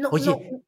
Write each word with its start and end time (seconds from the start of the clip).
No, 0.00 0.08
Oye, 0.10 0.26
no. 0.26 0.62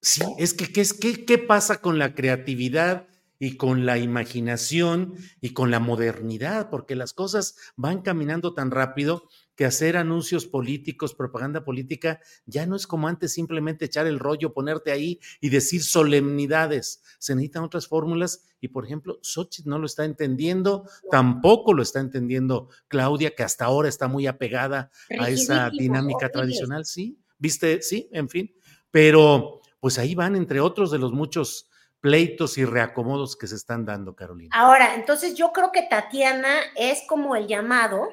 sí, 0.00 0.22
es 0.38 0.54
que 0.54 0.72
¿qué, 0.72 0.82
qué, 0.98 1.24
¿qué 1.26 1.38
pasa 1.38 1.80
con 1.82 1.98
la 1.98 2.14
creatividad? 2.14 3.06
y 3.38 3.56
con 3.56 3.84
la 3.84 3.98
imaginación 3.98 5.14
y 5.40 5.50
con 5.50 5.70
la 5.70 5.80
modernidad, 5.80 6.70
porque 6.70 6.96
las 6.96 7.12
cosas 7.12 7.56
van 7.76 8.02
caminando 8.02 8.54
tan 8.54 8.70
rápido 8.70 9.28
que 9.54 9.64
hacer 9.64 9.96
anuncios 9.96 10.46
políticos, 10.46 11.14
propaganda 11.14 11.64
política, 11.64 12.20
ya 12.44 12.66
no 12.66 12.76
es 12.76 12.86
como 12.86 13.08
antes 13.08 13.32
simplemente 13.32 13.86
echar 13.86 14.06
el 14.06 14.18
rollo, 14.18 14.52
ponerte 14.52 14.92
ahí 14.92 15.18
y 15.40 15.48
decir 15.48 15.82
solemnidades. 15.82 17.02
Se 17.18 17.34
necesitan 17.34 17.64
otras 17.64 17.88
fórmulas 17.88 18.44
y, 18.60 18.68
por 18.68 18.84
ejemplo, 18.84 19.18
Xochitl 19.22 19.68
no 19.68 19.78
lo 19.78 19.86
está 19.86 20.04
entendiendo, 20.04 20.88
tampoco 21.10 21.72
lo 21.72 21.82
está 21.82 22.00
entendiendo 22.00 22.68
Claudia, 22.88 23.34
que 23.34 23.42
hasta 23.42 23.64
ahora 23.64 23.88
está 23.88 24.08
muy 24.08 24.26
apegada 24.26 24.90
a 25.18 25.30
esa 25.30 25.70
dinámica 25.70 26.28
tradicional, 26.30 26.84
¿sí? 26.84 27.18
¿Viste? 27.38 27.82
Sí, 27.82 28.08
en 28.12 28.28
fin. 28.28 28.54
Pero 28.90 29.60
pues 29.80 29.98
ahí 29.98 30.14
van, 30.14 30.36
entre 30.36 30.60
otros 30.60 30.90
de 30.90 30.98
los 30.98 31.12
muchos 31.12 31.68
pleitos 32.00 32.58
y 32.58 32.64
reacomodos 32.64 33.36
que 33.36 33.46
se 33.46 33.56
están 33.56 33.84
dando, 33.84 34.14
Carolina. 34.14 34.50
Ahora, 34.52 34.94
entonces 34.94 35.34
yo 35.34 35.52
creo 35.52 35.72
que 35.72 35.82
Tatiana 35.82 36.54
es 36.76 37.02
como 37.08 37.36
el 37.36 37.46
llamado 37.46 38.08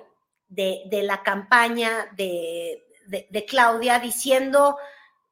de, 0.48 0.88
la 1.04 1.24
campaña 1.24 2.08
de, 2.16 2.84
de, 3.08 3.46
Claudia 3.46 4.00
diciendo, 4.00 4.78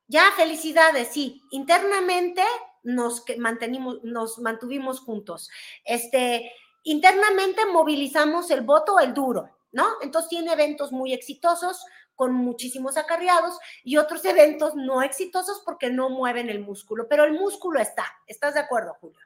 ya 0.08 0.32
felicidades, 0.36 1.10
sí, 1.10 1.42
internamente 1.52 2.44
nos, 2.84 3.24
mantenimos, 3.38 4.04
nos 4.04 4.40
mantuvimos 4.40 5.00
juntos. 5.00 5.50
Este, 5.86 6.52
internamente 6.84 7.66
movilizamos 7.66 8.52
el 8.52 8.62
voto, 8.62 9.00
el 9.00 9.14
duro, 9.14 9.50
¿no? 9.72 9.88
Entonces 10.02 10.30
tiene 10.30 10.54
eventos 10.54 10.92
muy 10.92 11.14
exitosos, 11.14 11.86
con 12.16 12.34
muchísimos 12.34 12.98
acarreados 12.98 13.58
y 13.84 13.98
otros 13.98 14.24
eventos 14.26 14.76
no 14.76 15.02
exitosos 15.02 15.62
porque 15.66 15.90
no 15.90 16.10
mueven 16.10 16.50
el 16.50 16.60
músculo, 16.60 17.08
pero 17.08 17.24
el 17.24 17.34
músculo 17.34 17.80
está. 17.80 18.06
¿Estás 18.28 18.54
de 18.54 18.60
acuerdo, 18.60 18.96
Julio? 19.00 19.20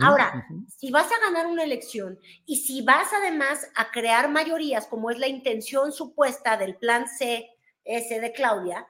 Ahora, 0.00 0.46
si 0.66 0.90
vas 0.90 1.10
a 1.12 1.20
ganar 1.20 1.46
una 1.46 1.62
elección 1.62 2.18
y 2.46 2.56
si 2.56 2.82
vas 2.82 3.12
además 3.12 3.68
a 3.76 3.90
crear 3.90 4.30
mayorías, 4.30 4.86
como 4.86 5.10
es 5.10 5.18
la 5.18 5.28
intención 5.28 5.92
supuesta 5.92 6.56
del 6.56 6.76
plan 6.76 7.06
C, 7.06 7.50
ese 7.84 8.20
de 8.20 8.32
Claudia, 8.32 8.88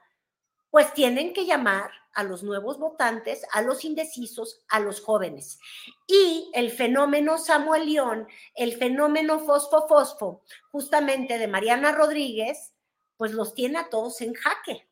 pues 0.71 0.93
tienen 0.93 1.33
que 1.33 1.45
llamar 1.45 1.91
a 2.13 2.23
los 2.23 2.43
nuevos 2.43 2.79
votantes, 2.79 3.45
a 3.51 3.61
los 3.61 3.85
indecisos, 3.85 4.61
a 4.69 4.79
los 4.79 5.01
jóvenes. 5.01 5.59
Y 6.07 6.49
el 6.53 6.71
fenómeno 6.71 7.37
Samuel 7.37 7.91
León, 7.91 8.27
el 8.55 8.75
fenómeno 8.75 9.39
fosfo-fosfo, 9.39 10.41
justamente 10.71 11.37
de 11.37 11.47
Mariana 11.47 11.91
Rodríguez, 11.91 12.73
pues 13.19 13.33
los 13.33 13.53
tiene 13.53 13.77
a 13.77 13.89
todos 13.89 14.21
en 14.21 14.33
jaque. 14.33 14.87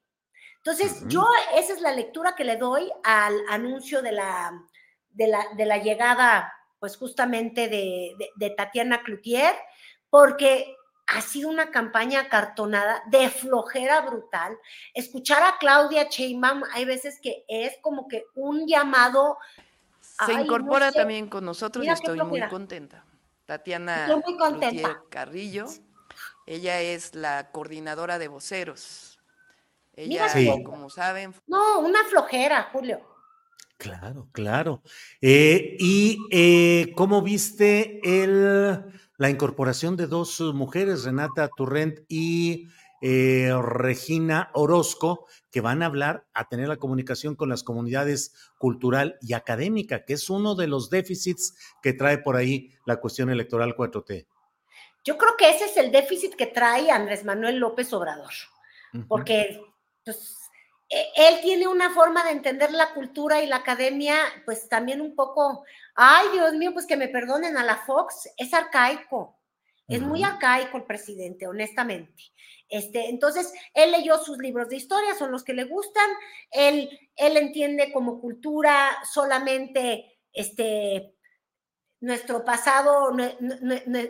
Entonces, 0.58 1.06
yo 1.08 1.26
esa 1.56 1.72
es 1.72 1.80
la 1.80 1.94
lectura 1.94 2.36
que 2.36 2.44
le 2.44 2.58
doy 2.58 2.92
al 3.06 3.34
anuncio 3.48 4.02
de 4.02 4.12
la, 4.12 4.52
de 5.12 5.28
la, 5.28 5.46
de 5.56 5.66
la 5.66 5.78
llegada, 5.78 6.54
pues 6.78 6.98
justamente 6.98 7.70
de, 7.70 8.18
de, 8.36 8.50
Tatiana 8.50 9.02
Cloutier, 9.02 9.56
porque 10.10 10.76
ha 11.08 11.22
sido 11.22 11.50
una 11.50 11.72
campaña 11.72 12.28
cartonada 12.28 13.02
de 13.06 13.30
flojera 13.30 14.02
brutal. 14.02 14.58
Escuchar 14.94 15.42
a 15.44 15.58
Claudia 15.58 16.10
Sheinbaum 16.10 16.64
hay 16.74 16.84
veces 16.84 17.22
que 17.22 17.46
es 17.48 17.78
como 17.82 18.10
que 18.10 18.26
un 18.36 18.68
llamado. 18.68 19.38
Se 20.02 20.34
incorpora 20.34 20.92
también 20.92 21.30
con 21.30 21.46
nosotros 21.46 21.86
y 21.86 21.88
estoy 21.88 22.22
muy 22.24 22.46
contenta. 22.50 23.06
Tatiana 23.46 24.06
Cloutier 24.06 24.98
Carrillo 25.10 25.68
ella 26.48 26.82
es 26.82 27.14
la 27.14 27.52
coordinadora 27.52 28.18
de 28.18 28.30
voceros. 28.30 29.20
Ella, 29.94 30.28
como 30.64 30.90
saben. 30.90 31.34
No, 31.48 31.80
una 31.80 32.04
flojera, 32.06 32.70
Julio. 32.72 33.02
Claro, 33.78 34.30
claro. 34.32 34.82
Eh, 35.22 35.76
¿Y 35.80 36.20
eh, 36.32 36.94
cómo 36.96 37.22
viste 37.22 38.00
el, 38.04 38.84
la 39.18 39.30
incorporación 39.30 39.98
de 39.98 40.08
dos 40.08 40.40
mujeres, 40.40 41.04
Renata 41.04 41.50
Turrent 41.56 42.00
y 42.08 42.68
eh, 43.02 43.52
Regina 43.62 44.50
Orozco, 44.54 45.28
que 45.52 45.62
van 45.62 45.84
a 45.84 45.88
hablar, 45.88 46.26
a 46.34 46.48
tener 46.48 46.68
la 46.68 46.78
comunicación 46.78 47.36
con 47.36 47.50
las 47.50 47.64
comunidades 47.64 48.34
cultural 48.58 49.18
y 49.22 49.34
académica, 49.34 50.06
que 50.06 50.14
es 50.14 50.30
uno 50.30 50.56
de 50.56 50.68
los 50.68 50.90
déficits 50.90 51.56
que 51.82 51.94
trae 51.94 52.20
por 52.20 52.36
ahí 52.36 52.72
la 52.86 52.98
cuestión 52.98 53.30
electoral 53.30 53.76
4T? 53.76 54.28
Yo 55.08 55.18
creo 55.18 55.38
que 55.38 55.50
ese 55.50 55.64
es 55.64 55.78
el 55.78 55.90
déficit 55.90 56.36
que 56.36 56.48
trae 56.48 56.92
Andrés 56.92 57.24
Manuel 57.24 57.60
López 57.60 57.94
Obrador, 57.94 58.34
porque 59.08 59.58
pues, 60.04 60.36
e, 60.90 61.06
él 61.16 61.40
tiene 61.42 61.66
una 61.66 61.92
forma 61.92 62.26
de 62.26 62.32
entender 62.32 62.72
la 62.74 62.94
cultura 62.94 63.42
y 63.42 63.48
la 63.48 63.56
academia, 63.56 64.18
pues 64.44 64.68
también 64.68 65.00
un 65.00 65.16
poco, 65.16 65.64
ay 65.96 66.26
Dios 66.34 66.56
mío, 66.56 66.74
pues 66.74 66.86
que 66.86 66.98
me 66.98 67.08
perdonen 67.08 67.56
a 67.56 67.64
la 67.64 67.78
Fox, 67.78 68.30
es 68.36 68.54
arcaico, 68.54 69.40
es 69.88 70.02
muy 70.02 70.24
arcaico 70.24 70.76
el 70.76 70.84
presidente, 70.84 71.48
honestamente. 71.48 72.24
Este, 72.68 73.08
entonces, 73.08 73.54
él 73.74 73.94
leyó 73.94 74.18
sus 74.18 74.40
libros 74.40 74.68
de 74.68 74.76
historia, 74.76 75.16
son 75.16 75.32
los 75.32 75.46
que 75.46 75.54
le 75.54 75.64
gustan, 75.64 76.10
él, 76.52 76.90
él 77.16 77.38
entiende 77.38 77.94
como 77.94 78.20
cultura 78.20 78.90
solamente 79.10 80.20
este, 80.34 81.16
nuestro 82.00 82.46
pasado, 82.46 83.12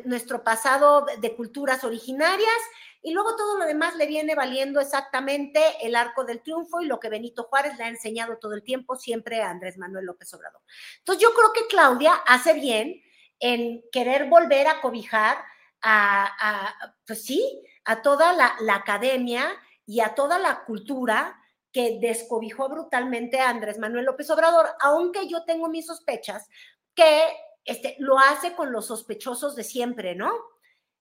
nuestro 0.06 0.44
pasado 0.44 1.06
de 1.20 1.36
culturas 1.36 1.84
originarias 1.84 2.58
y 3.02 3.14
luego 3.14 3.36
todo 3.36 3.58
lo 3.58 3.66
demás 3.66 3.96
le 3.96 4.08
viene 4.08 4.36
valiendo 4.36 4.82
exactamente 4.82 5.62
el 5.82 5.96
arco 5.96 6.26
del 6.26 6.42
triunfo 6.42 6.82
y 6.82 6.86
lo 6.86 7.00
que 7.00 7.10
Benito 7.10 7.44
Juárez 7.44 7.78
le 7.78 7.86
ha 7.86 7.90
enseñado 7.90 8.38
todo 8.38 8.54
el 8.54 8.64
tiempo 8.64 8.98
siempre 8.98 9.42
a 9.42 9.50
Andrés 9.50 9.78
Manuel 9.78 10.06
López 10.06 10.34
Obrador. 10.34 10.62
Entonces 10.98 11.24
yo 11.24 11.34
creo 11.34 11.54
que 11.54 11.68
Claudia 11.68 12.14
hace 12.14 12.54
bien 12.54 13.02
en 13.40 13.84
querer 13.92 14.26
volver 14.26 14.68
a 14.68 14.82
cobijar 14.82 15.38
a, 15.82 16.74
pues 17.06 17.24
sí, 17.24 17.64
a 17.86 18.02
toda 18.02 18.34
la, 18.34 18.56
la 18.60 18.76
academia 18.76 19.48
y 19.86 20.02
a 20.02 20.16
toda 20.16 20.40
la 20.40 20.66
cultura 20.66 21.42
que 21.72 22.00
descobijó 22.02 22.68
brutalmente 22.68 23.40
a 23.40 23.50
Andrés 23.50 23.78
Manuel 23.78 24.06
López 24.06 24.30
Obrador, 24.32 24.68
aunque 24.82 25.28
yo 25.28 25.46
tengo 25.46 25.70
mis 25.70 25.86
sospechas 25.86 26.50
que 26.96 27.22
este, 27.68 27.96
lo 28.00 28.18
hace 28.18 28.54
con 28.54 28.72
los 28.72 28.88
sospechosos 28.88 29.56
de 29.56 29.64
siempre, 29.64 30.16
¿no? 30.16 30.32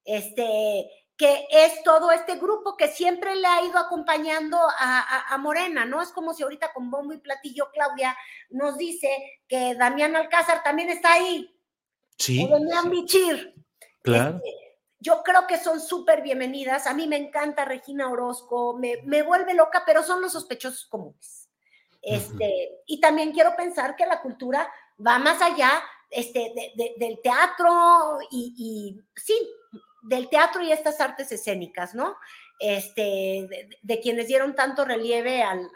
Este, 0.05 0.91
que 1.17 1.47
es 1.51 1.83
todo 1.85 2.11
este 2.11 2.37
grupo 2.37 2.77
que 2.77 2.89
siempre 2.89 3.37
le 3.37 3.47
ha 3.47 3.65
ido 3.65 3.79
acompañando 3.79 4.59
a, 4.79 5.37
Morena, 5.39 5.85
¿no? 5.85 6.03
Es 6.03 6.11
como 6.11 6.35
si 6.35 6.43
ahorita 6.43 6.73
con 6.73 6.91
bombo 6.91 7.15
y 7.15 7.19
platillo 7.19 7.71
Claudia 7.73 8.17
nos 8.51 8.77
dice 8.77 9.09
que 9.49 9.75
Damián 9.75 10.17
Alcázar 10.17 10.63
también 10.63 10.91
está 10.91 11.15
ahí. 11.15 11.57
Sí. 12.19 12.45
O 12.45 12.49
Damián 12.49 12.91
Bichir. 12.91 13.55
Claro. 14.03 14.37
Este, 14.37 14.79
yo 14.99 15.23
creo 15.23 15.47
que 15.47 15.59
son 15.59 15.81
súper 15.81 16.23
bienvenidas. 16.23 16.87
A 16.87 16.95
mí 16.95 17.07
me 17.07 17.17
encanta 17.17 17.65
Regina 17.65 18.11
Orozco, 18.11 18.75
me, 18.77 19.03
me 19.05 19.23
vuelve 19.23 19.55
loca, 19.55 19.85
pero 19.87 20.03
son 20.03 20.21
los 20.21 20.33
sospechosos 20.33 20.87
comunes. 20.87 21.49
Este, 22.03 22.83
Y 22.87 23.01
también 23.01 23.33
quiero 23.33 23.55
pensar 23.57 23.97
que 23.97 24.07
la 24.07 24.21
cultura 24.21 24.71
va 25.05 25.19
más 25.19 25.41
allá 25.43 25.83
este, 26.11 26.53
del 26.99 27.21
teatro 27.23 28.19
y, 28.31 28.55
y, 28.57 29.21
sí, 29.21 29.37
del 30.03 30.29
teatro 30.29 30.63
y 30.63 30.73
estas 30.73 31.01
artes 31.01 31.33
escénicas, 31.33 31.95
¿no? 31.95 32.17
Este, 32.59 33.47
de, 33.83 34.01
quienes 34.01 34.29
dieron 34.29 34.55
tanto 34.55 34.85
relieve 34.85 35.43
al, 35.43 35.69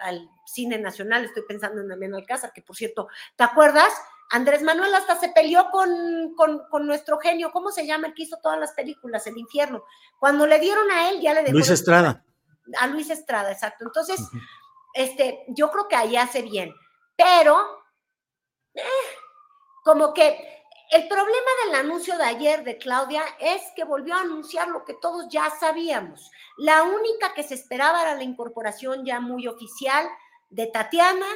cine 0.47 0.79
nacional, 0.79 1.25
estoy 1.25 1.45
pensando 1.47 1.81
en 1.81 1.93
Amén 1.93 2.15
Alcázar, 2.15 2.53
que 2.53 2.63
por 2.63 2.75
cierto, 2.75 3.07
¿te 3.37 3.45
acuerdas? 3.45 3.93
Andrés 4.31 4.63
Manuel 4.63 4.93
hasta 4.95 5.17
se 5.19 5.29
peleó 5.29 5.71
con, 5.71 6.35
con, 6.35 6.87
nuestro 6.87 7.19
genio, 7.19 7.53
¿cómo 7.53 7.71
se 7.71 7.87
llama? 7.87 8.09
El 8.09 8.15
que 8.15 8.25
hizo 8.25 8.39
todas 8.43 8.59
las 8.59 8.73
películas, 8.73 9.27
El 9.27 9.39
Infierno. 9.39 9.85
Cuando 10.19 10.47
le 10.47 10.59
dieron 10.59 10.91
a 10.91 11.11
él, 11.11 11.21
ya 11.21 11.35
le 11.35 11.43
dejó. 11.43 11.53
Luis 11.53 11.71
Estrada. 11.71 12.25
A 12.79 12.87
Luis 12.89 13.11
Estrada, 13.11 13.53
exacto. 13.53 13.85
Entonces, 13.85 14.21
este, 14.95 15.45
yo 15.49 15.71
creo 15.71 15.87
que 15.87 15.97
ahí 15.97 16.17
hace 16.17 16.43
bien, 16.43 16.75
pero 17.17 17.59
eh, 18.75 18.83
como 19.91 20.15
que 20.15 20.63
el 20.93 21.09
problema 21.09 21.51
del 21.65 21.75
anuncio 21.75 22.17
de 22.17 22.23
ayer 22.23 22.63
de 22.63 22.79
Claudia 22.79 23.25
es 23.41 23.61
que 23.75 23.83
volvió 23.83 24.15
a 24.15 24.21
anunciar 24.21 24.69
lo 24.69 24.85
que 24.85 24.95
todos 24.95 25.27
ya 25.29 25.51
sabíamos. 25.59 26.31
La 26.59 26.85
única 26.85 27.35
que 27.35 27.43
se 27.43 27.55
esperaba 27.55 28.01
era 28.03 28.15
la 28.15 28.23
incorporación 28.23 29.05
ya 29.05 29.19
muy 29.19 29.49
oficial 29.49 30.07
de 30.49 30.69
Tatiana, 30.69 31.27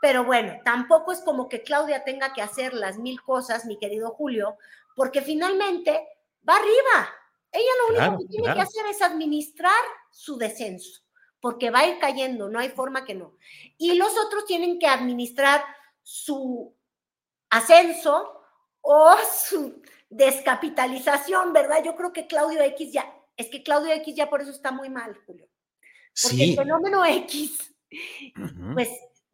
pero 0.00 0.22
bueno, 0.22 0.52
tampoco 0.64 1.10
es 1.10 1.22
como 1.22 1.48
que 1.48 1.64
Claudia 1.64 2.04
tenga 2.04 2.32
que 2.32 2.42
hacer 2.42 2.72
las 2.72 2.98
mil 2.98 3.20
cosas, 3.20 3.64
mi 3.64 3.78
querido 3.78 4.10
Julio, 4.10 4.58
porque 4.94 5.20
finalmente 5.20 6.06
va 6.48 6.54
arriba. 6.54 7.08
Ella 7.50 7.70
lo 7.80 7.96
único 7.96 8.18
que 8.22 8.28
tiene 8.28 8.54
que 8.54 8.60
hacer 8.60 8.86
es 8.86 9.02
administrar 9.02 9.82
su 10.12 10.36
descenso, 10.36 11.02
porque 11.40 11.70
va 11.70 11.80
a 11.80 11.86
ir 11.88 11.98
cayendo, 11.98 12.48
no 12.48 12.60
hay 12.60 12.68
forma 12.68 13.04
que 13.04 13.16
no. 13.16 13.34
Y 13.76 13.94
los 13.94 14.16
otros 14.16 14.44
tienen 14.44 14.78
que 14.78 14.86
administrar 14.86 15.64
su 16.00 16.76
ascenso 17.54 18.40
o 18.80 19.14
su 19.48 19.80
descapitalización, 20.10 21.52
¿verdad? 21.52 21.84
Yo 21.84 21.94
creo 21.94 22.12
que 22.12 22.26
Claudio 22.26 22.60
X 22.62 22.92
ya, 22.92 23.14
es 23.36 23.48
que 23.48 23.62
Claudio 23.62 23.92
X 23.94 24.14
ya 24.14 24.28
por 24.28 24.42
eso 24.42 24.50
está 24.50 24.72
muy 24.72 24.90
mal, 24.90 25.16
Julio. 25.24 25.48
Porque 26.22 26.44
el 26.44 26.56
fenómeno 26.56 27.04
X, 27.04 27.74
pues 28.74 28.88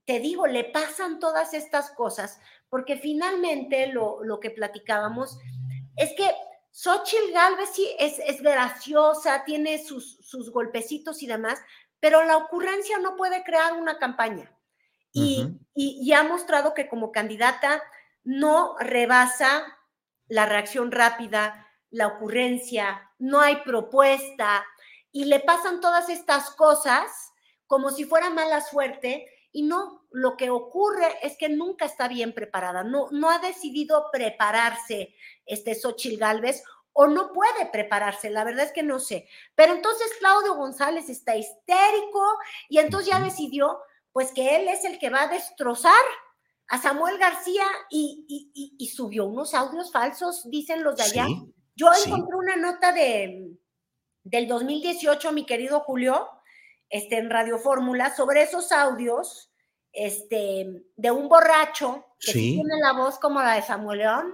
te 0.04 0.20
digo, 0.20 0.46
le 0.46 0.64
pasan 0.64 1.18
todas 1.18 1.54
estas 1.54 1.90
cosas, 1.90 2.38
porque 2.68 2.96
finalmente 2.96 3.86
lo, 3.86 4.22
lo 4.22 4.38
que 4.38 4.50
platicábamos 4.50 5.38
es 5.96 6.12
que 6.14 6.30
Xochitl 6.70 7.32
Galvez 7.32 7.70
sí 7.72 7.88
es, 7.98 8.18
es 8.18 8.42
graciosa, 8.42 9.44
tiene 9.44 9.82
sus, 9.82 10.16
sus 10.16 10.50
golpecitos 10.50 11.22
y 11.22 11.26
demás, 11.26 11.58
pero 12.00 12.24
la 12.24 12.36
ocurrencia 12.36 12.98
no 12.98 13.16
puede 13.16 13.42
crear 13.44 13.72
una 13.74 13.98
campaña. 13.98 14.54
y, 15.12 15.58
y, 15.74 16.12
ha 16.12 16.22
mostrado 16.22 16.72
que 16.72 16.88
como 16.88 17.10
candidata 17.10 17.82
no 18.24 18.76
rebasa 18.78 19.78
la 20.28 20.46
reacción 20.46 20.92
rápida, 20.92 21.68
la 21.90 22.06
ocurrencia, 22.06 23.10
no 23.18 23.40
hay 23.40 23.56
propuesta 23.62 24.64
y 25.12 25.24
le 25.24 25.40
pasan 25.40 25.80
todas 25.80 26.08
estas 26.08 26.50
cosas 26.50 27.32
como 27.66 27.90
si 27.90 28.04
fuera 28.04 28.30
mala 28.30 28.60
suerte 28.60 29.26
y 29.52 29.62
no, 29.62 30.06
lo 30.10 30.36
que 30.36 30.50
ocurre 30.50 31.18
es 31.22 31.36
que 31.36 31.48
nunca 31.48 31.84
está 31.84 32.08
bien 32.08 32.32
preparada, 32.32 32.84
no, 32.84 33.08
no 33.10 33.30
ha 33.30 33.38
decidido 33.38 34.08
prepararse 34.12 35.14
este 35.46 35.74
Xochil 35.74 36.18
Galvez 36.18 36.62
o 36.92 37.06
no 37.06 37.32
puede 37.32 37.66
prepararse, 37.72 38.30
la 38.30 38.44
verdad 38.44 38.66
es 38.66 38.72
que 38.72 38.82
no 38.82 38.98
sé. 38.98 39.28
Pero 39.54 39.74
entonces 39.74 40.12
Claudio 40.18 40.54
González 40.54 41.08
está 41.08 41.36
histérico 41.36 42.38
y 42.68 42.78
entonces 42.78 43.10
ya 43.10 43.20
decidió 43.20 43.80
pues 44.12 44.32
que 44.32 44.56
él 44.56 44.68
es 44.68 44.84
el 44.84 44.98
que 44.98 45.10
va 45.10 45.22
a 45.22 45.28
destrozar 45.28 45.92
a 46.70 46.80
Samuel 46.80 47.18
García 47.18 47.64
y, 47.90 48.90
subió 48.94 49.26
unos 49.26 49.54
audios 49.54 49.90
falsos, 49.92 50.48
dicen 50.48 50.84
los 50.84 50.96
de 50.96 51.02
allá. 51.02 51.26
Yo 51.74 51.88
encontré 51.92 52.36
una 52.36 52.56
nota 52.56 52.92
de, 52.92 53.50
del 54.22 54.46
2018, 54.46 55.32
mi 55.32 55.44
querido 55.44 55.80
Julio, 55.80 56.28
este, 56.88 57.18
en 57.18 57.28
Radio 57.28 57.58
Fórmula, 57.58 58.14
sobre 58.14 58.42
esos 58.42 58.70
audios 58.70 59.50
este, 59.92 60.84
de 60.96 61.10
un 61.10 61.28
borracho 61.28 62.06
que 62.20 62.32
tiene 62.32 62.74
la 62.80 62.92
voz 62.92 63.18
como 63.18 63.40
la 63.42 63.54
de 63.54 63.62
Samuel 63.62 63.98
León. 63.98 64.32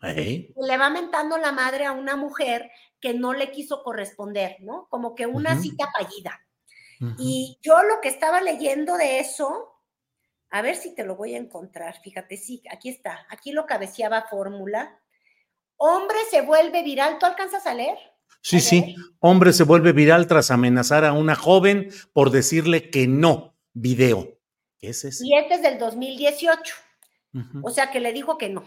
Le 0.00 0.78
va 0.78 0.88
mentando 0.88 1.36
la 1.36 1.52
madre 1.52 1.84
a 1.84 1.92
una 1.92 2.16
mujer 2.16 2.70
que 3.00 3.12
no 3.12 3.34
le 3.34 3.50
quiso 3.50 3.82
corresponder, 3.82 4.56
¿no? 4.60 4.86
Como 4.88 5.14
que 5.14 5.26
una 5.26 5.60
cita 5.60 5.90
fallida. 5.92 6.40
Y 7.18 7.58
yo 7.62 7.82
lo 7.82 8.00
que 8.00 8.08
estaba 8.08 8.40
leyendo 8.40 8.96
de 8.96 9.18
eso, 9.18 9.73
a 10.54 10.62
ver 10.62 10.76
si 10.76 10.94
te 10.94 11.04
lo 11.04 11.16
voy 11.16 11.34
a 11.34 11.38
encontrar. 11.38 12.00
Fíjate, 12.00 12.36
sí, 12.36 12.62
aquí 12.70 12.88
está. 12.88 13.26
Aquí 13.28 13.50
lo 13.50 13.66
cabeceaba 13.66 14.28
fórmula. 14.30 15.00
Hombre 15.76 16.16
se 16.30 16.42
vuelve 16.42 16.84
viral. 16.84 17.18
¿Tú 17.18 17.26
alcanzas 17.26 17.66
a 17.66 17.74
leer? 17.74 17.98
Sí, 18.40 18.60
sí. 18.60 18.94
Hombre 19.18 19.52
se 19.52 19.64
vuelve 19.64 19.90
viral 19.90 20.28
tras 20.28 20.52
amenazar 20.52 21.04
a 21.04 21.12
una 21.12 21.34
joven 21.34 21.88
por 22.12 22.30
decirle 22.30 22.88
que 22.88 23.08
no. 23.08 23.56
Video. 23.72 24.38
¿Qué 24.78 24.90
es 24.90 25.04
ese? 25.04 25.26
Y 25.26 25.34
este 25.34 25.54
es 25.54 25.62
del 25.62 25.76
2018. 25.76 26.72
O 27.64 27.70
sea 27.70 27.90
que 27.90 27.98
le 27.98 28.12
dijo 28.12 28.38
que 28.38 28.48
no. 28.48 28.62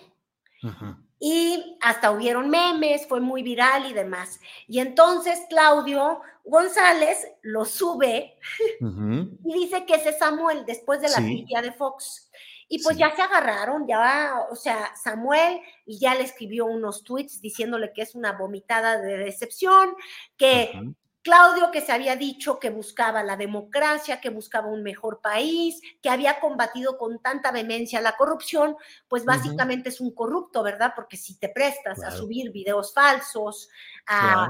Y 1.19 1.77
hasta 1.79 2.11
hubieron 2.11 2.49
memes, 2.49 3.07
fue 3.07 3.21
muy 3.21 3.43
viral 3.43 3.89
y 3.89 3.93
demás. 3.93 4.41
Y 4.67 4.79
entonces 4.79 5.39
Claudio 5.47 6.19
González 6.47 7.27
lo 7.41 7.65
sube 7.65 8.37
y 8.79 9.53
dice 9.53 9.85
que 9.85 9.95
ese 9.95 10.09
es 10.09 10.19
Samuel 10.19 10.65
después 10.65 11.01
de 11.01 11.09
la 11.09 11.17
sí. 11.17 11.45
de 11.61 11.71
Fox. 11.71 12.31
Y 12.69 12.83
pues 12.83 12.97
ya 12.97 13.15
se 13.15 13.21
agarraron, 13.21 13.87
ya, 13.87 14.45
o 14.51 14.55
sea, 14.55 14.93
Samuel 14.95 15.61
y 15.85 15.99
ya 15.99 16.15
le 16.15 16.23
escribió 16.23 16.65
unos 16.65 17.03
tweets 17.03 17.39
diciéndole 17.39 17.93
que 17.93 18.01
es 18.01 18.13
una 18.13 18.33
vomitada 18.33 18.99
de 18.99 19.17
decepción, 19.17 19.95
que 20.35 20.73
Claudio 21.21 21.71
que 21.71 21.81
se 21.81 21.91
había 21.91 22.15
dicho 22.15 22.57
que 22.57 22.69
buscaba 22.69 23.21
la 23.21 23.35
democracia, 23.35 24.21
que 24.21 24.29
buscaba 24.29 24.67
un 24.67 24.83
mejor 24.83 25.19
país, 25.19 25.81
que 26.01 26.09
había 26.09 26.39
combatido 26.39 26.97
con 26.97 27.19
tanta 27.19 27.51
vehemencia 27.51 27.99
la 27.99 28.15
corrupción, 28.15 28.77
pues 29.09 29.25
básicamente 29.25 29.89
es 29.89 29.99
un 29.99 30.13
corrupto, 30.13 30.63
¿verdad? 30.63 30.93
Porque 30.95 31.17
si 31.17 31.37
te 31.37 31.49
prestas 31.49 32.01
a 32.01 32.11
subir 32.11 32.51
videos 32.51 32.93
falsos, 32.93 33.69
a 34.07 34.47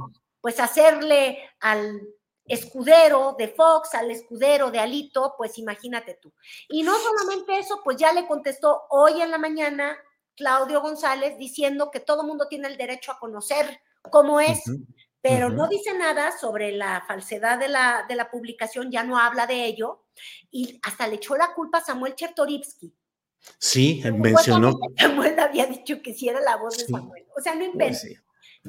pues 0.48 0.62
hacerle 0.62 1.40
al 1.60 2.08
escudero 2.46 3.36
de 3.38 3.50
Fox, 3.50 3.94
al 3.96 4.10
escudero 4.12 4.72
de 4.72 4.80
Alito, 4.80 5.34
pues 5.38 5.58
imagínate 5.58 6.18
tú. 6.22 6.32
Y 6.70 6.84
no 6.84 6.98
solamente 6.98 7.60
eso, 7.60 7.82
pues 7.84 7.98
ya 7.98 8.14
le 8.14 8.26
contestó 8.26 8.84
hoy 8.92 9.22
en 9.22 9.30
la 9.30 9.40
mañana 9.40 9.98
Claudio 10.38 10.80
González 10.80 11.38
diciendo 11.38 11.92
que 11.92 12.00
todo 12.00 12.24
mundo 12.24 12.48
tiene 12.48 12.70
el 12.70 12.78
derecho 12.78 13.12
a 13.12 13.20
conocer 13.20 13.82
cómo 14.10 14.40
es 14.40 14.64
pero 15.20 15.50
no 15.50 15.68
dice 15.68 15.94
nada 15.98 16.32
sobre 16.38 16.72
la 16.72 17.04
falsedad 17.06 17.60
de 17.60 17.68
la, 17.68 18.06
de 18.08 18.16
la 18.16 18.32
publicación, 18.32 18.90
ya 18.90 19.04
no 19.04 19.20
habla 19.20 19.48
de 19.48 19.66
ello, 19.66 20.06
y 20.50 20.80
hasta 20.82 21.10
le 21.10 21.16
echó 21.16 21.36
la 21.36 21.54
culpa 21.54 21.80
a 21.80 21.84
Samuel 21.84 22.16
Chertorivsky. 22.16 22.96
Sí, 23.60 24.02
mencionó. 24.14 24.80
Samuel 24.98 25.38
había 25.42 25.66
dicho 25.66 26.02
que 26.02 26.14
sí 26.14 26.30
era 26.30 26.40
la 26.40 26.56
voz 26.56 26.78
de 26.78 26.86
Samuel. 26.86 27.26
O 27.38 27.42
sea, 27.42 27.54
no 27.54 27.66
inventa. 27.66 28.00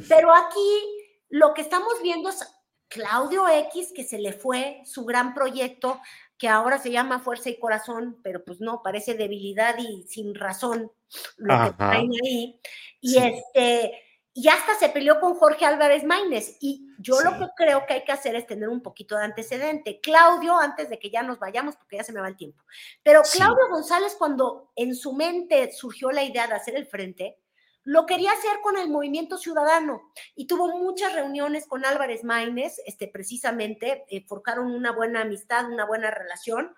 Pero 0.09 0.35
aquí 0.35 0.98
lo 1.29 1.55
que 1.55 1.63
estamos 1.63 1.95
viendo 2.03 2.29
es 2.29 2.47
Claudio 2.89 3.49
X, 3.49 3.93
que 3.95 4.05
se 4.05 4.19
le 4.19 4.33
fue 4.33 4.81
su 4.85 5.05
gran 5.05 5.35
proyecto, 5.35 6.01
que 6.39 6.49
ahora 6.49 6.79
se 6.79 6.91
llama 6.91 7.21
Fuerza 7.21 7.51
y 7.51 7.59
Corazón, 7.59 8.19
pero 8.23 8.45
pues 8.45 8.61
no, 8.61 8.83
parece 8.83 9.15
debilidad 9.15 9.77
y 9.79 10.05
sin 10.07 10.35
razón 10.35 10.91
lo 11.37 11.65
que 11.65 11.73
traen 11.73 12.11
ahí. 12.23 12.61
Y 13.01 13.19
este 13.19 14.05
y 14.39 14.47
hasta 14.47 14.77
se 14.77 14.89
peleó 14.91 15.19
con 15.19 15.35
Jorge 15.35 15.65
Álvarez 15.65 16.05
Maínez. 16.05 16.59
Y 16.61 16.93
yo 17.01 17.21
lo 17.23 17.37
que 17.41 17.49
creo 17.57 17.85
que 17.87 17.95
hay 17.95 18.05
que 18.05 18.13
hacer 18.13 18.37
es 18.37 18.47
tener 18.47 18.69
un 18.69 18.83
poquito 18.83 19.17
de 19.17 19.25
antecedente. 19.25 19.99
Claudio, 20.01 20.57
antes 20.57 20.89
de 20.89 21.01
que 21.01 21.11
ya 21.11 21.25
nos 21.25 21.41
vayamos, 21.41 21.75
porque 21.75 21.97
ya 21.97 22.05
se 22.05 22.13
me 22.13 22.21
va 22.21 22.29
el 22.29 22.37
tiempo, 22.37 22.63
pero 23.03 23.23
Claudio 23.23 23.69
González, 23.69 24.15
cuando 24.17 24.71
en 24.77 24.95
su 24.95 25.13
mente 25.13 25.73
surgió 25.73 26.13
la 26.13 26.23
idea 26.23 26.47
de 26.47 26.55
hacer 26.55 26.77
el 26.77 26.87
frente, 26.87 27.37
lo 27.85 28.07
quería 28.07 28.33
hacer 28.33 28.61
con 28.63 28.77
el 28.77 28.89
movimiento 28.91 29.39
ciudadano 29.39 30.13
y 30.35 30.47
tuvo 30.47 30.77
muchas 30.79 31.15
reuniones 31.15 31.67
con 31.67 31.85
Álvarez 31.85 32.25
Maínez, 32.25 32.81
este, 32.87 33.09
precisamente, 33.09 34.05
eh, 34.11 34.27
forjaron 34.27 34.75
una 34.75 34.93
buena 34.93 35.23
amistad, 35.23 35.71
una 35.71 35.87
buena 35.87 36.11
relación 36.11 36.75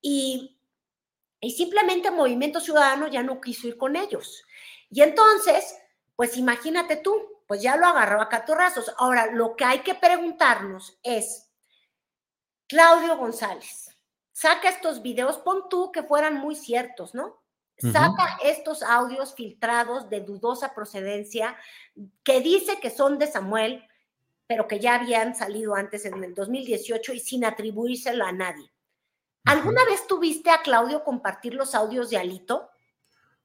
y, 0.00 0.58
y 1.40 1.50
simplemente 1.52 2.10
movimiento 2.10 2.60
ciudadano 2.60 3.08
ya 3.08 3.22
no 3.22 3.40
quiso 3.40 3.66
ir 3.66 3.76
con 3.76 3.96
ellos. 3.96 4.44
Y 4.90 5.02
entonces 5.02 5.76
pues 6.16 6.38
imagínate 6.38 6.96
tú, 6.96 7.42
pues 7.46 7.62
ya 7.62 7.76
lo 7.76 7.86
agarró 7.86 8.20
a 8.20 8.30
catorrazos. 8.30 8.92
Ahora, 8.96 9.26
lo 9.26 9.54
que 9.54 9.64
hay 9.64 9.80
que 9.80 9.94
preguntarnos 9.94 10.98
es, 11.02 11.52
Claudio 12.66 13.16
González, 13.18 13.96
saca 14.32 14.70
estos 14.70 15.02
videos, 15.02 15.38
pon 15.38 15.68
tú 15.68 15.92
que 15.92 16.02
fueran 16.02 16.38
muy 16.38 16.56
ciertos, 16.56 17.14
¿no? 17.14 17.42
Saca 17.78 18.38
estos 18.42 18.82
audios 18.82 19.34
filtrados 19.34 20.08
de 20.08 20.20
dudosa 20.20 20.74
procedencia 20.74 21.56
que 22.22 22.40
dice 22.40 22.78
que 22.80 22.90
son 22.90 23.18
de 23.18 23.26
Samuel, 23.26 23.84
pero 24.46 24.66
que 24.66 24.80
ya 24.80 24.94
habían 24.94 25.34
salido 25.34 25.74
antes 25.74 26.04
en 26.06 26.22
el 26.24 26.34
2018 26.34 27.12
y 27.12 27.20
sin 27.20 27.44
atribuírselo 27.44 28.24
a 28.24 28.32
nadie. 28.32 28.70
¿Alguna 29.44 29.84
vez 29.84 30.06
tuviste 30.06 30.50
a 30.50 30.62
Claudio 30.62 31.04
compartir 31.04 31.54
los 31.54 31.74
audios 31.74 32.10
de 32.10 32.18
Alito? 32.18 32.70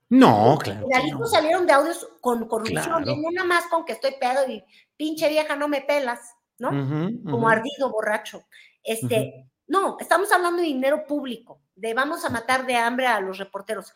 No, 0.10 0.58
claro. 0.60 0.88
De 0.88 0.96
Alito 0.96 1.26
salieron 1.26 1.68
de 1.68 1.74
audios 1.74 2.08
con 2.22 2.48
corrupción, 2.48 3.04
no 3.04 3.32
nada 3.32 3.48
más 3.48 3.68
con 3.68 3.86
que 3.86 3.94
estoy 3.94 4.16
pedo 4.20 4.50
y 4.50 4.64
pinche 4.98 5.30
vieja 5.30 5.56
no 5.56 5.68
me 5.68 5.82
pelas, 5.82 6.36
¿no? 6.58 6.70
Como 6.70 7.48
ardido 7.48 7.92
borracho. 7.92 8.44
Este, 8.84 9.48
no, 9.68 9.98
estamos 10.00 10.32
hablando 10.32 10.62
de 10.62 10.68
dinero 10.68 11.06
público, 11.06 11.62
de 11.76 11.94
vamos 11.94 12.26
a 12.26 12.30
matar 12.30 12.66
de 12.66 12.76
hambre 12.76 13.08
a 13.08 13.22
los 13.22 13.38
reporteros. 13.38 13.94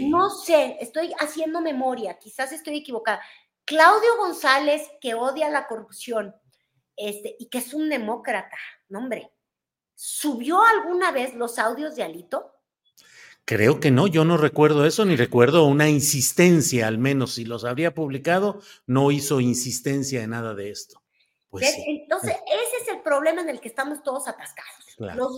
No 0.00 0.30
sé, 0.30 0.76
estoy 0.80 1.12
haciendo 1.18 1.60
memoria, 1.60 2.18
quizás 2.18 2.52
estoy 2.52 2.78
equivocada. 2.78 3.20
Claudio 3.64 4.16
González, 4.18 4.82
que 5.00 5.14
odia 5.14 5.50
la 5.50 5.66
corrupción 5.66 6.34
este, 6.96 7.36
y 7.38 7.48
que 7.48 7.58
es 7.58 7.74
un 7.74 7.88
demócrata, 7.88 8.56
no 8.88 9.00
hombre, 9.00 9.30
¿subió 9.94 10.62
alguna 10.64 11.12
vez 11.12 11.34
los 11.34 11.58
audios 11.58 11.94
de 11.94 12.02
Alito? 12.02 12.54
Creo 13.44 13.80
que 13.80 13.90
no, 13.90 14.06
yo 14.06 14.24
no 14.24 14.36
recuerdo 14.36 14.84
eso, 14.84 15.04
ni 15.04 15.16
recuerdo 15.16 15.64
una 15.64 15.88
insistencia, 15.88 16.86
al 16.86 16.98
menos 16.98 17.34
si 17.34 17.44
los 17.44 17.64
habría 17.64 17.94
publicado, 17.94 18.60
no 18.86 19.10
hizo 19.10 19.40
insistencia 19.40 20.22
en 20.22 20.30
nada 20.30 20.54
de 20.54 20.70
esto. 20.70 21.02
Pues 21.48 21.74
Entonces, 21.86 22.36
ese 22.46 22.82
es 22.82 22.88
el 22.88 23.00
problema 23.00 23.40
en 23.40 23.48
el 23.48 23.60
que 23.60 23.68
estamos 23.68 24.02
todos 24.02 24.28
atascados. 24.28 25.37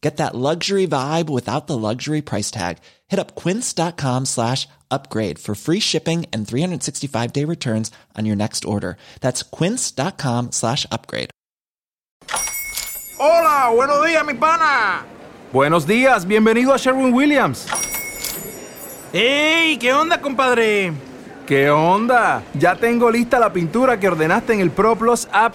Get 0.00 0.16
that 0.18 0.34
luxury 0.34 0.86
vibe 0.86 1.28
without 1.28 1.66
the 1.66 1.76
luxury 1.76 2.22
price 2.22 2.50
tag. 2.50 2.78
Hit 3.08 3.18
up 3.18 3.34
quince.com 3.34 4.26
slash 4.26 4.68
upgrade 4.90 5.38
for 5.38 5.54
free 5.56 5.80
shipping 5.80 6.24
and 6.32 6.46
365 6.46 7.32
day 7.32 7.44
returns 7.44 7.90
on 8.16 8.24
your 8.24 8.36
next 8.36 8.64
order. 8.64 8.96
That's 9.20 9.42
quince.com 9.42 10.52
slash 10.52 10.86
upgrade. 10.92 11.30
Hola, 13.18 13.74
buenos 13.74 14.06
días, 14.06 14.24
mi 14.24 14.34
pana. 14.34 15.04
Buenos 15.52 15.86
días, 15.86 16.24
bienvenido 16.24 16.72
a 16.72 16.78
Sherwin 16.78 17.12
Williams. 17.12 17.66
¡Ey! 19.12 19.78
¿Qué 19.78 19.92
onda, 19.92 20.20
compadre? 20.20 20.92
¿Qué 21.46 21.70
onda? 21.70 22.42
Ya 22.54 22.76
tengo 22.76 23.10
lista 23.10 23.40
la 23.40 23.52
pintura 23.52 23.98
que 23.98 24.06
ordenaste 24.08 24.52
en 24.52 24.60
el 24.60 24.70
ProPlus 24.70 25.26
app. 25.32 25.54